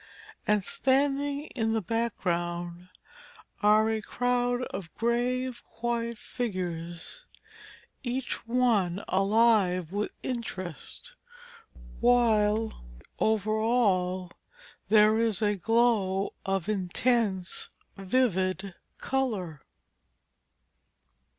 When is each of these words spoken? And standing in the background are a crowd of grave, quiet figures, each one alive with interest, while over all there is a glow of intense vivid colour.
And 0.47 0.63
standing 0.63 1.41
in 1.55 1.73
the 1.73 1.81
background 1.83 2.89
are 3.61 3.87
a 3.87 4.01
crowd 4.01 4.63
of 4.73 4.91
grave, 4.95 5.61
quiet 5.63 6.17
figures, 6.17 7.25
each 8.01 8.47
one 8.47 9.03
alive 9.07 9.91
with 9.91 10.11
interest, 10.23 11.13
while 11.99 12.83
over 13.19 13.55
all 13.59 14.31
there 14.89 15.19
is 15.19 15.39
a 15.43 15.55
glow 15.55 16.33
of 16.47 16.67
intense 16.67 17.69
vivid 17.95 18.73
colour. 18.97 19.61